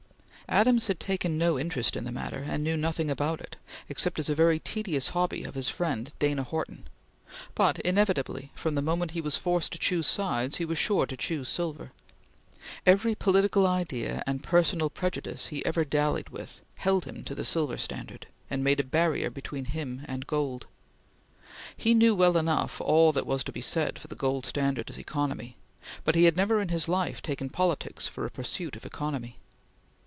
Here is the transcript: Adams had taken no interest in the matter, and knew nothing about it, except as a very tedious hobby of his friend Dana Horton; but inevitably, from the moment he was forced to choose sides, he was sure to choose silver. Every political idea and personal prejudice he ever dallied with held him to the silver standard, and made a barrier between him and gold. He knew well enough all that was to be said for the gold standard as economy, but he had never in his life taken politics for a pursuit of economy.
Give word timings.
Adams 0.51 0.87
had 0.87 0.99
taken 0.99 1.37
no 1.37 1.57
interest 1.57 1.95
in 1.95 2.03
the 2.03 2.11
matter, 2.11 2.39
and 2.45 2.61
knew 2.61 2.75
nothing 2.75 3.09
about 3.09 3.39
it, 3.39 3.55
except 3.87 4.19
as 4.19 4.27
a 4.27 4.35
very 4.35 4.59
tedious 4.59 5.09
hobby 5.15 5.45
of 5.45 5.55
his 5.55 5.69
friend 5.69 6.11
Dana 6.19 6.43
Horton; 6.43 6.89
but 7.55 7.79
inevitably, 7.79 8.51
from 8.53 8.75
the 8.75 8.81
moment 8.81 9.11
he 9.11 9.21
was 9.21 9.37
forced 9.37 9.71
to 9.71 9.79
choose 9.79 10.07
sides, 10.07 10.57
he 10.57 10.65
was 10.65 10.77
sure 10.77 11.05
to 11.05 11.15
choose 11.15 11.47
silver. 11.47 11.93
Every 12.85 13.15
political 13.15 13.65
idea 13.65 14.23
and 14.27 14.43
personal 14.43 14.89
prejudice 14.89 15.47
he 15.47 15.65
ever 15.65 15.85
dallied 15.85 16.27
with 16.31 16.59
held 16.79 17.05
him 17.05 17.23
to 17.23 17.33
the 17.35 17.45
silver 17.45 17.77
standard, 17.77 18.27
and 18.49 18.61
made 18.61 18.81
a 18.81 18.83
barrier 18.83 19.29
between 19.29 19.63
him 19.63 20.01
and 20.03 20.27
gold. 20.27 20.67
He 21.77 21.93
knew 21.93 22.13
well 22.13 22.35
enough 22.35 22.81
all 22.81 23.13
that 23.13 23.25
was 23.25 23.45
to 23.45 23.53
be 23.53 23.61
said 23.61 23.97
for 23.97 24.09
the 24.09 24.15
gold 24.15 24.45
standard 24.45 24.89
as 24.89 24.97
economy, 24.97 25.55
but 26.03 26.15
he 26.15 26.25
had 26.25 26.35
never 26.35 26.59
in 26.59 26.67
his 26.67 26.89
life 26.89 27.21
taken 27.21 27.49
politics 27.49 28.05
for 28.09 28.25
a 28.25 28.29
pursuit 28.29 28.75
of 28.75 28.85
economy. 28.85 29.37